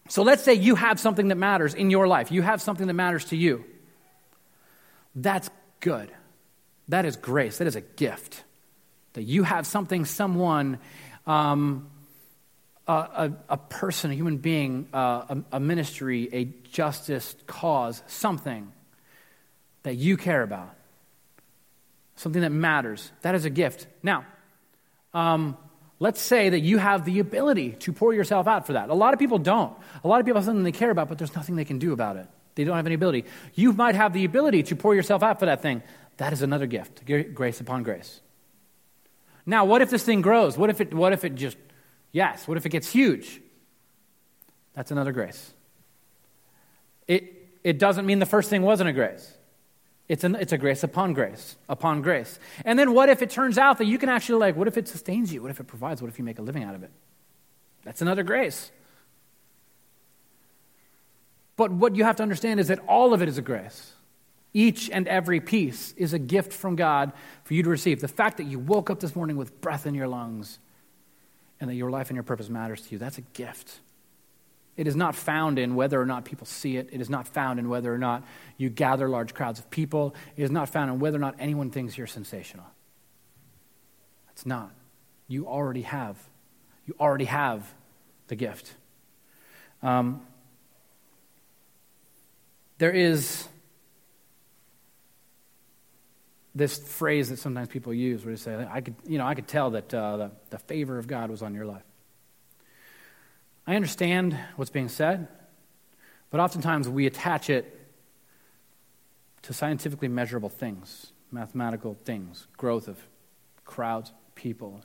[0.08, 2.94] so let's say you have something that matters in your life, you have something that
[2.94, 3.66] matters to you.
[5.14, 5.50] That's
[5.82, 6.10] good.
[6.88, 7.58] That is grace.
[7.58, 8.44] That is a gift.
[9.14, 10.80] That you have something, someone,
[11.28, 11.90] um,
[12.88, 18.72] a, a, a, person, a human being, uh, a, a ministry, a justice cause, something
[19.84, 20.74] that you care about,
[22.16, 23.12] something that matters.
[23.22, 23.88] That is a gift.
[24.04, 24.26] Now,
[25.14, 25.58] um,
[26.00, 28.90] Let's say that you have the ability to pour yourself out for that.
[28.90, 29.76] A lot of people don't.
[30.04, 31.94] A lot of people have something they care about, but there's nothing they can do
[31.94, 32.28] about it.
[32.56, 33.26] They don't have any ability.
[33.54, 35.84] You might have the ability to pour yourself out for that thing.
[36.18, 38.22] That is another gift, grace upon grace.
[39.46, 40.58] Now, what if this thing grows?
[40.58, 41.58] What if it, what if it just,
[42.12, 43.42] yes, what if it gets huge?
[44.74, 45.54] That's another grace.
[47.08, 49.34] It, it doesn't mean the first thing wasn't a grace.
[50.08, 52.40] It's, an, it's a grace upon grace, upon grace.
[52.64, 54.88] And then what if it turns out that you can actually, like, what if it
[54.88, 55.42] sustains you?
[55.42, 56.02] What if it provides?
[56.02, 56.92] What if you make a living out of it?
[57.84, 58.72] That's another grace.
[61.56, 63.94] But what you have to understand is that all of it is a grace.
[64.54, 67.12] Each and every piece is a gift from God
[67.44, 68.00] for you to receive.
[68.00, 70.60] The fact that you woke up this morning with breath in your lungs
[71.60, 73.80] and that your life and your purpose matters to you, that's a gift.
[74.78, 76.90] It is not found in whether or not people see it.
[76.92, 78.24] It is not found in whether or not
[78.58, 80.16] you gather large crowds of people.
[80.36, 82.66] It is not found in whether or not anyone thinks you're sensational.
[84.32, 84.72] It's not.
[85.28, 86.18] You already have.
[86.86, 87.74] You already have
[88.28, 88.74] the gift.
[89.82, 90.22] Um,
[92.78, 93.48] there is
[96.54, 99.48] this phrase that sometimes people use where they say, I could, you know, I could
[99.48, 101.84] tell that uh, the, the favor of God was on your life.
[103.68, 105.28] I understand what's being said,
[106.30, 107.72] but oftentimes we attach it
[109.44, 112.98] to scientifically measurable things, mathematical things, growth of
[113.64, 114.82] crowds, people,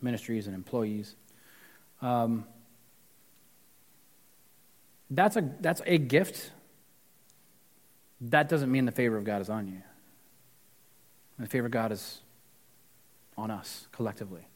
[0.00, 1.14] ministries, and employees.
[2.02, 2.44] Um,
[5.10, 6.50] that's, a, that's a gift.
[8.20, 9.82] That doesn't mean the favor of God is on you.
[11.38, 12.20] The favor of God is
[13.36, 14.46] on us collectively.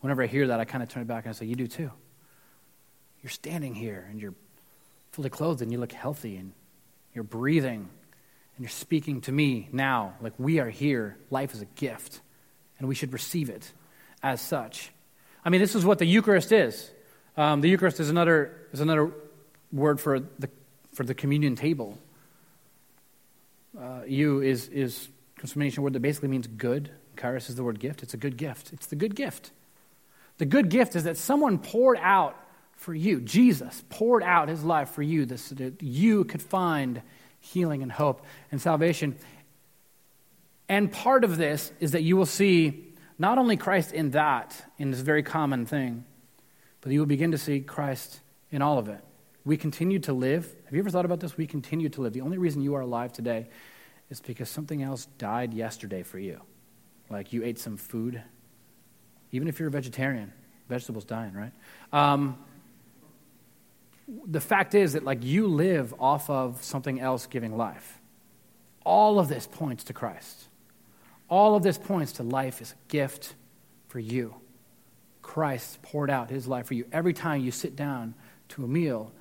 [0.00, 1.66] Whenever I hear that, I kind of turn it back and I say, You do
[1.66, 1.90] too.
[3.26, 4.36] You're standing here and you're
[5.10, 6.52] fully clothed and you look healthy and
[7.12, 10.14] you're breathing and you're speaking to me now.
[10.20, 11.16] Like we are here.
[11.28, 12.20] Life is a gift
[12.78, 13.72] and we should receive it
[14.22, 14.92] as such.
[15.44, 16.88] I mean, this is what the Eucharist is.
[17.36, 19.10] Um, the Eucharist is another, is another
[19.72, 20.48] word for the,
[20.92, 21.98] for the communion table.
[23.76, 25.08] Uh, is, is
[25.42, 26.92] a word that basically means good.
[27.20, 28.04] Charis is the word gift.
[28.04, 28.72] It's a good gift.
[28.72, 29.50] It's the good gift.
[30.38, 32.36] The good gift is that someone poured out
[32.76, 33.20] for you.
[33.20, 37.02] Jesus poured out his life for you so that you could find
[37.40, 39.16] healing and hope and salvation.
[40.68, 44.90] And part of this is that you will see not only Christ in that, in
[44.90, 46.04] this very common thing,
[46.80, 49.00] but you will begin to see Christ in all of it.
[49.44, 50.44] We continue to live.
[50.64, 51.36] Have you ever thought about this?
[51.36, 52.12] We continue to live.
[52.12, 53.48] The only reason you are alive today
[54.10, 56.40] is because something else died yesterday for you.
[57.10, 58.22] Like you ate some food.
[59.32, 60.32] Even if you're a vegetarian,
[60.68, 61.52] vegetables dying, right?
[61.92, 62.38] Um,
[64.26, 68.00] the fact is that like you live off of something else giving life.
[68.84, 70.48] All of this points to Christ.
[71.28, 73.34] All of this points to life is a gift
[73.88, 74.36] for you.
[75.22, 76.86] Christ poured out his life for you.
[76.92, 78.14] Every time you sit down
[78.50, 79.12] to a meal,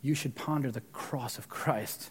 [0.00, 2.10] you should ponder the cross of Christ.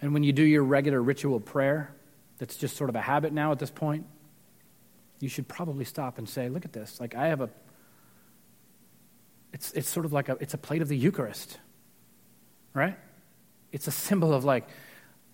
[0.00, 1.92] And when you do your regular ritual prayer,
[2.38, 4.06] that's just sort of a habit now at this point,
[5.18, 7.00] you should probably stop and say, look at this.
[7.00, 7.48] Like, I have a,
[9.52, 11.58] it's, it's sort of like a, it's a plate of the Eucharist,
[12.74, 12.96] right?
[13.72, 14.68] It's a symbol of like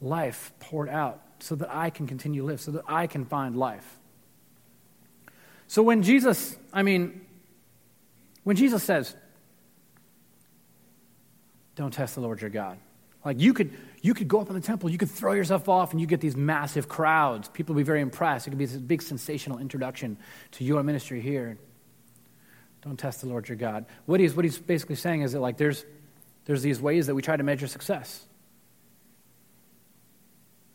[0.01, 3.57] life poured out so that I can continue to live, so that I can find
[3.57, 3.99] life.
[5.67, 7.27] So when Jesus, I mean,
[8.45, 9.17] when Jesus says,
[11.75, 12.79] don't test the Lord your God,
[13.25, 15.93] like you could, you could go up in the temple, you could throw yourself off,
[15.93, 17.49] and you get these massive crowds.
[17.49, 18.47] People be very impressed.
[18.47, 20.17] It could be this big sensational introduction
[20.53, 21.57] to your ministry here.
[22.83, 23.87] Don't test the Lord your God.
[24.07, 25.85] What he's, what he's basically saying is that like there's,
[26.45, 28.25] there's these ways that we try to measure success.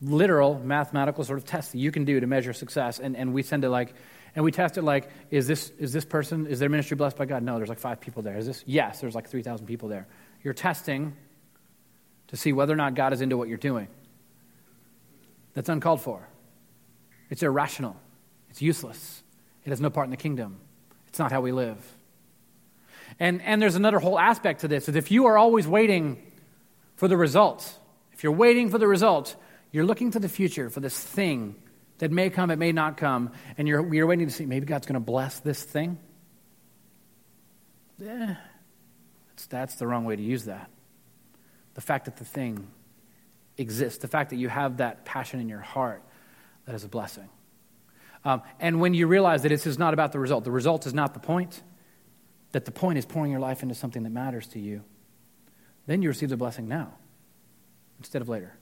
[0.00, 3.42] Literal mathematical sort of tests that you can do to measure success, and, and we
[3.42, 3.94] send it like,
[4.34, 7.26] and we test it like, is this, is this person, is their ministry blessed by
[7.26, 7.42] God?
[7.42, 8.36] No, there's like five people there.
[8.36, 8.62] Is this?
[8.66, 10.06] Yes, there's like 3,000 people there.
[10.42, 11.16] You're testing
[12.28, 13.88] to see whether or not God is into what you're doing.
[15.54, 16.28] That's uncalled for.
[17.30, 17.96] It's irrational.
[18.50, 19.22] It's useless.
[19.64, 20.60] It has no part in the kingdom.
[21.08, 21.78] It's not how we live.
[23.20, 26.22] And, and there's another whole aspect to this is if you are always waiting
[26.96, 27.78] for the results,
[28.12, 29.34] if you're waiting for the results,
[29.72, 31.56] you're looking to the future for this thing
[31.98, 34.86] that may come, it may not come, and you're, you're waiting to see maybe God's
[34.86, 35.98] going to bless this thing.
[38.00, 38.34] Eh,
[39.30, 40.70] that's, that's the wrong way to use that
[41.78, 42.66] the fact that the thing
[43.56, 46.02] exists, the fact that you have that passion in your heart,
[46.64, 47.28] that is a blessing.
[48.24, 50.92] Um, and when you realize that this is not about the result, the result is
[50.92, 51.62] not the point,
[52.52, 54.82] that the point is pouring your life into something that matters to you,
[55.86, 56.92] then you receive the blessing now
[57.98, 58.56] instead of later.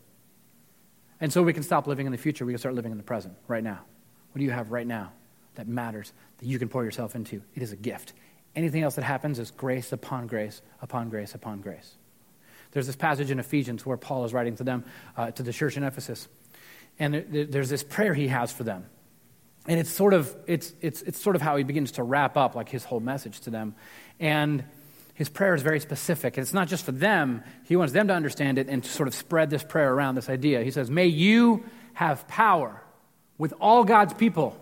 [1.21, 2.45] And so we can stop living in the future.
[2.45, 3.81] We can start living in the present, right now.
[4.33, 5.13] What do you have right now
[5.55, 7.43] that matters, that you can pour yourself into?
[7.55, 8.13] It is a gift.
[8.55, 11.97] Anything else that happens is grace upon grace upon grace upon grace.
[12.73, 14.85] There's this passage in Ephesians where Paul is writing to them,
[15.17, 16.29] uh, to the church in Ephesus.
[16.99, 18.87] And there's this prayer he has for them.
[19.69, 22.55] And it's sort, of, it's, it's, it's sort of how he begins to wrap up
[22.55, 23.75] like his whole message to them.
[24.21, 24.65] And
[25.15, 26.37] his prayer is very specific.
[26.37, 29.09] And it's not just for them, he wants them to understand it and to sort
[29.09, 30.63] of spread this prayer around, this idea.
[30.63, 31.65] He says, May you
[31.95, 32.83] have power
[33.39, 34.61] with all God's people.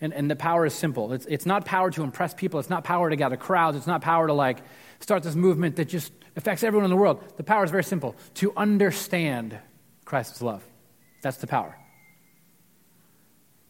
[0.00, 1.12] And, and the power is simple.
[1.12, 2.60] It's, it's not power to impress people.
[2.60, 3.76] It's not power to gather crowds.
[3.76, 4.58] It's not power to like
[4.98, 7.22] start this movement that just affects everyone in the world.
[7.36, 9.56] The power is very simple to understand
[10.04, 10.62] Christ's love.
[11.22, 11.78] That's the power.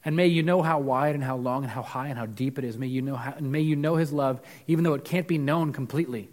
[0.04, 2.58] And may you know how wide and how long and how high and how deep
[2.58, 2.76] it is.
[2.76, 5.38] May you know, how, and may you know his love, even though it can't be
[5.38, 6.28] known completely.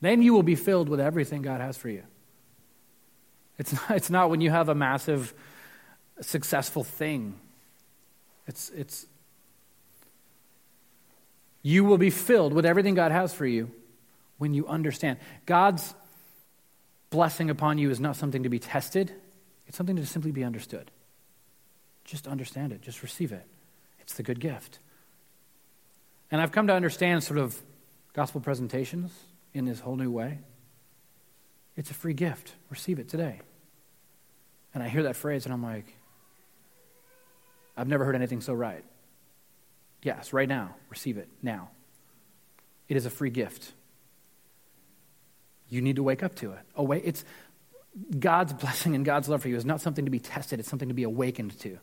[0.00, 2.02] Then you will be filled with everything God has for you.
[3.58, 5.34] It's not, it's not when you have a massive,
[6.20, 7.38] successful thing.
[8.46, 9.06] It's, it's,
[11.62, 13.70] you will be filled with everything God has for you
[14.38, 15.18] when you understand.
[15.44, 15.94] God's
[17.10, 19.12] blessing upon you is not something to be tested,
[19.66, 20.90] it's something to simply be understood.
[22.06, 23.44] Just understand it, just receive it.
[24.00, 24.78] It's the good gift.
[26.30, 27.60] And I've come to understand sort of
[28.14, 29.12] gospel presentations
[29.52, 30.38] in this whole new way.
[31.76, 32.52] It's a free gift.
[32.70, 33.40] Receive it today.
[34.72, 35.86] And I hear that phrase and I'm like,
[37.76, 38.84] I've never heard anything so right.
[40.02, 40.76] Yes, right now.
[40.88, 41.70] Receive it now.
[42.88, 43.72] It is a free gift.
[45.68, 46.60] You need to wake up to it.
[46.76, 47.24] Wait, it's
[48.16, 50.88] God's blessing and God's love for you is not something to be tested, it's something
[50.88, 51.78] to be awakened to.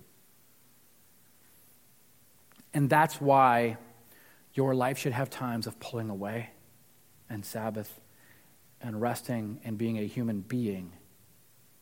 [2.74, 3.78] And that's why
[4.53, 6.49] your life should have times of pulling away
[7.30, 7.99] and Sabbath
[8.82, 10.93] and resting and being a human being,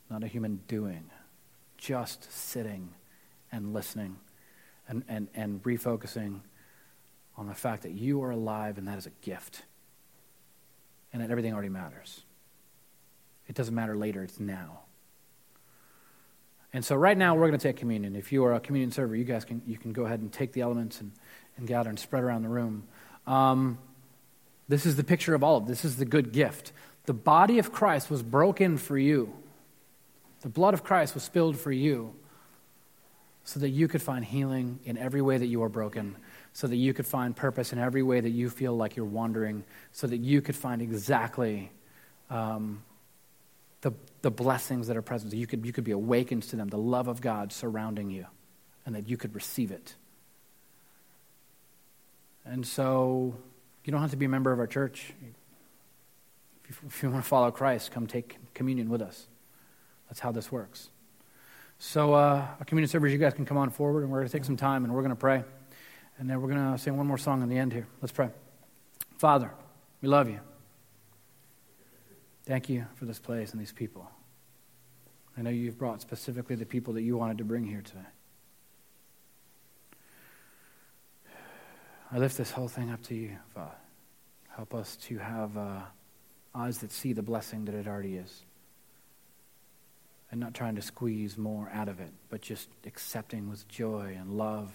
[0.10, 1.10] not a human doing.
[1.78, 2.90] Just sitting
[3.52, 4.18] and listening
[4.88, 6.42] and, and, and refocusing
[7.38, 9.64] on the fact that you are alive and that is a gift
[11.12, 12.22] and that everything already matters.
[13.48, 14.82] It doesn't matter later, it's now.
[16.74, 18.16] And so right now we're going to take communion.
[18.16, 20.54] If you are a communion server, you guys can you can go ahead and take
[20.54, 21.12] the elements and,
[21.58, 22.84] and gather and spread around the room.
[23.28, 23.78] Um,
[24.70, 25.84] this is the picture of all of this.
[25.84, 26.72] Is the good gift.
[27.06, 29.34] The body of Christ was broken for you.
[30.42, 32.16] The blood of Christ was spilled for you
[33.44, 36.16] so that you could find healing in every way that you are broken
[36.54, 39.64] so that you could find purpose in every way that you feel like you're wandering,
[39.92, 41.72] so that you could find exactly
[42.30, 42.84] um,
[43.82, 45.34] the, the blessings that are present.
[45.34, 48.26] You could, you could be awakened to them, the love of God surrounding you,
[48.86, 49.96] and that you could receive it.
[52.46, 53.36] And so
[53.84, 55.14] you don't have to be a member of our church.
[56.64, 59.28] If you, if you want to follow Christ, come take communion with us.
[60.08, 60.90] That's how this works.
[61.80, 64.32] So, uh, our communion servers, you guys can come on forward, and we're going to
[64.32, 65.44] take some time and we're going to pray.
[66.20, 67.88] And then we're going to sing one more song in the end here.
[68.02, 68.30] Let's pray.
[69.18, 69.52] Father,
[70.02, 70.51] we love you.
[72.52, 74.12] Thank you for this place and these people.
[75.38, 78.02] I know you've brought specifically the people that you wanted to bring here today.
[82.12, 83.72] I lift this whole thing up to you, Father.
[84.50, 85.80] Help us to have uh,
[86.54, 88.42] eyes that see the blessing that it already is.
[90.30, 94.30] And not trying to squeeze more out of it, but just accepting with joy and
[94.30, 94.74] love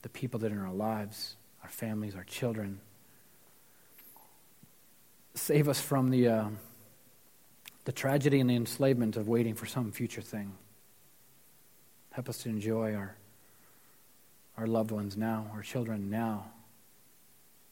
[0.00, 2.80] the people that are in our lives, our families, our children.
[5.38, 6.48] Save us from the, uh,
[7.84, 10.52] the tragedy and the enslavement of waiting for some future thing.
[12.10, 13.16] Help us to enjoy our,
[14.56, 16.50] our loved ones now, our children now.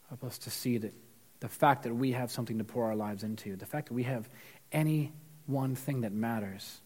[0.08, 0.94] Help us to see that
[1.40, 4.04] the fact that we have something to pour our lives into, the fact that we
[4.04, 4.28] have
[4.72, 5.12] any
[5.46, 6.80] one thing that matters,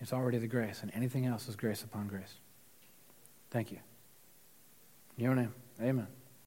[0.00, 2.34] is already the grace, and anything else is grace upon grace.
[3.50, 3.78] Thank you.
[5.16, 6.08] In your name, amen.